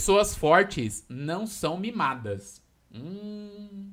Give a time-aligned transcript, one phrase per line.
[0.00, 2.64] Pessoas fortes não são mimadas.
[2.90, 3.92] Hum.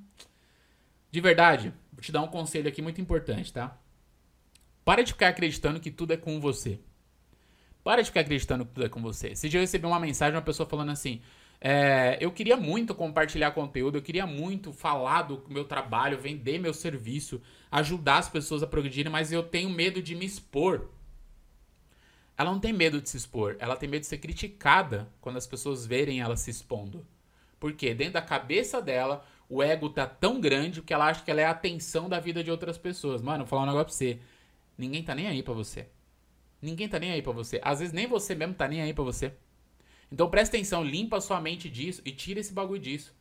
[1.12, 3.78] De verdade, vou te dar um conselho aqui muito importante, tá?
[4.86, 6.80] Para de ficar acreditando que tudo é com você.
[7.84, 9.36] Para de ficar acreditando que tudo é com você.
[9.36, 11.22] Se eu recebi uma mensagem de uma pessoa falando assim:
[11.60, 16.74] é, eu queria muito compartilhar conteúdo, eu queria muito falar do meu trabalho, vender meu
[16.74, 20.88] serviço, ajudar as pessoas a progredirem, mas eu tenho medo de me expor.
[22.38, 25.48] Ela não tem medo de se expor, ela tem medo de ser criticada quando as
[25.48, 27.06] pessoas verem ela se expondo.
[27.60, 31.42] Porque dentro da cabeça dela, o ego tá tão grande que ela acha que ela
[31.42, 33.22] é a atenção da vida de outras pessoas.
[33.22, 34.20] Mano, vou falar um negócio pra você.
[34.78, 35.88] Ninguém tá nem aí pra você.
[36.62, 37.60] Ninguém tá nem aí pra você.
[37.64, 39.34] Às vezes nem você mesmo tá nem aí pra você.
[40.12, 43.16] Então presta atenção, limpa a sua mente disso e tira esse bagulho disso.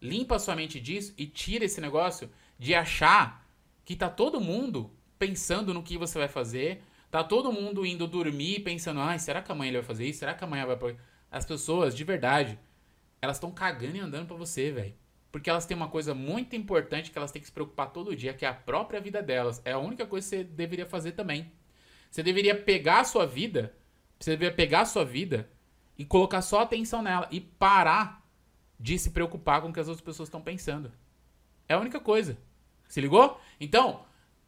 [0.00, 3.46] Limpa a sua mente disso e tira esse negócio de achar
[3.84, 6.82] que tá todo mundo pensando no que você vai fazer,
[7.14, 10.18] tá todo mundo indo dormir pensando, ai, será que amanhã ele vai fazer isso?
[10.18, 10.96] Será que amanhã vai
[11.30, 12.58] As pessoas, de verdade,
[13.22, 14.94] elas estão cagando e andando para você, velho.
[15.30, 18.34] Porque elas têm uma coisa muito importante que elas têm que se preocupar todo dia,
[18.34, 19.62] que é a própria vida delas.
[19.64, 21.52] É a única coisa que você deveria fazer também.
[22.10, 23.72] Você deveria pegar a sua vida,
[24.18, 25.48] você deveria pegar a sua vida
[25.96, 28.26] e colocar só atenção nela e parar
[28.76, 30.90] de se preocupar com o que as outras pessoas estão pensando.
[31.68, 32.36] É a única coisa.
[32.88, 33.40] Se ligou?
[33.60, 34.04] Então,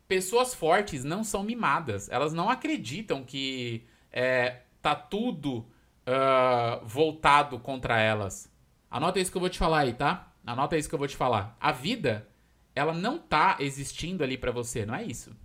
[0.09, 2.09] pessoas fortes não são mimadas.
[2.09, 8.51] Elas não acreditam que é, tá tudo uh, voltado contra elas.
[8.91, 10.33] Anota isso que eu vou te falar aí, tá?
[10.47, 11.57] Anota isso que eu vou te falar.
[11.61, 12.29] A vida,
[12.75, 15.37] ela não tá existindo ali para você, não é isso?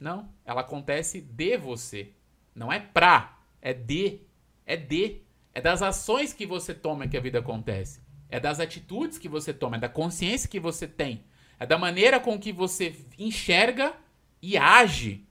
[0.00, 2.12] Não, ela acontece de você.
[2.54, 4.20] Não é pra, é de.
[4.66, 5.22] É de.
[5.54, 8.00] É das ações que você toma que a vida acontece.
[8.28, 11.24] É das atitudes que você toma, é da consciência que você tem.
[11.58, 13.94] É da maneira com que você enxerga
[14.40, 15.26] e age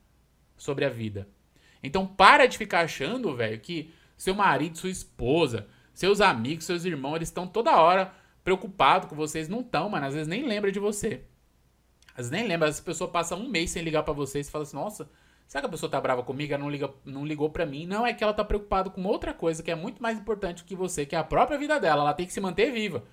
[0.57, 1.27] sobre a vida.
[1.81, 7.17] Então para de ficar achando, velho, que seu marido, sua esposa, seus amigos, seus irmãos,
[7.17, 8.13] eles estão toda hora
[8.43, 9.47] preocupados com vocês.
[9.47, 10.05] Não estão, mano.
[10.05, 11.23] Às vezes nem lembra de você.
[12.09, 12.67] Às vezes nem lembra.
[12.67, 15.09] Às vezes a pessoa passa um mês sem ligar para vocês e fala assim, nossa,
[15.47, 16.53] Será que a pessoa tá brava comigo?
[16.53, 17.87] Ela não, liga, não ligou para mim?
[17.87, 20.75] Não, é que ela tá preocupada com outra coisa que é muito mais importante que
[20.75, 22.01] você, que é a própria vida dela.
[22.01, 23.03] Ela tem que se manter viva.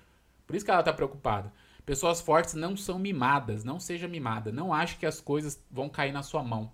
[0.45, 1.51] Por isso que ela tá preocupada.
[1.85, 3.63] Pessoas fortes não são mimadas.
[3.63, 4.51] Não seja mimada.
[4.51, 6.71] Não ache que as coisas vão cair na sua mão.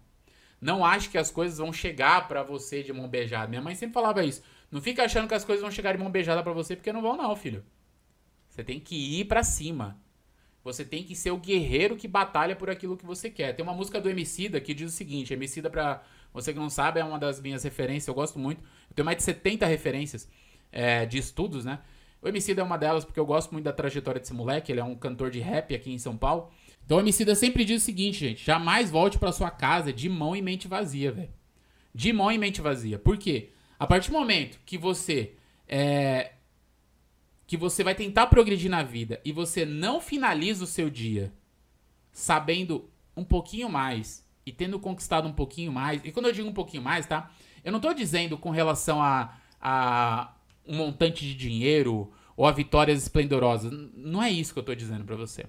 [0.59, 3.47] Não ache que as coisas vão chegar para você de mão beijada.
[3.47, 4.43] Minha mãe sempre falava isso.
[4.69, 7.01] Não fica achando que as coisas vão chegar de mão beijada para você, porque não
[7.01, 7.65] vão não, filho.
[8.47, 9.99] Você tem que ir para cima.
[10.63, 13.53] Você tem que ser o guerreiro que batalha por aquilo que você quer.
[13.53, 16.99] Tem uma música do Emicida que diz o seguinte: Emicida, pra você que não sabe,
[16.99, 18.61] é uma das minhas referências, eu gosto muito.
[18.61, 20.29] Eu tenho mais de 70 referências
[20.71, 21.79] é, de estudos, né?
[22.21, 24.83] O Emicida é uma delas porque eu gosto muito da trajetória desse moleque, ele é
[24.83, 26.49] um cantor de rap aqui em São Paulo.
[26.85, 30.35] Então o Emicida sempre diz o seguinte, gente: jamais volte para sua casa de mão
[30.35, 31.33] e mente vazia, velho.
[31.93, 32.99] De mão e mente vazia.
[32.99, 33.49] Por quê?
[33.79, 35.33] A partir do momento que você
[35.67, 36.33] é,
[37.47, 41.33] que você vai tentar progredir na vida e você não finaliza o seu dia
[42.11, 46.53] sabendo um pouquinho mais e tendo conquistado um pouquinho mais, e quando eu digo um
[46.53, 47.31] pouquinho mais, tá?
[47.63, 50.33] Eu não tô dizendo com relação a, a
[50.71, 53.71] um montante de dinheiro ou a vitórias esplendorosas.
[53.93, 55.45] Não é isso que eu tô dizendo para você.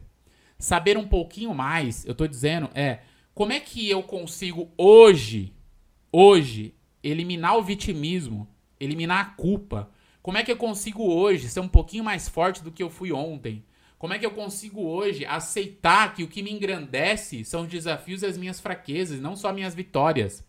[0.58, 3.00] Saber um pouquinho mais, eu tô dizendo, é
[3.32, 5.54] como é que eu consigo hoje,
[6.12, 9.90] hoje, eliminar o vitimismo, eliminar a culpa,
[10.20, 13.12] como é que eu consigo hoje ser um pouquinho mais forte do que eu fui
[13.12, 13.64] ontem?
[13.98, 18.22] Como é que eu consigo hoje aceitar que o que me engrandece são os desafios
[18.22, 20.44] e as minhas fraquezas, não só minhas vitórias?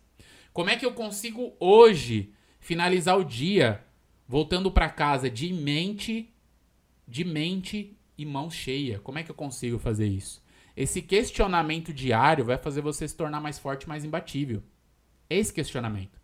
[0.52, 3.84] Como é que eu consigo hoje finalizar o dia
[4.26, 6.32] voltando para casa de mente,
[7.06, 8.98] de mente e mão cheia?
[9.00, 10.42] Como é que eu consigo fazer isso?
[10.76, 14.62] Esse questionamento diário vai fazer você se tornar mais forte, mais imbatível.
[15.30, 16.23] Esse questionamento.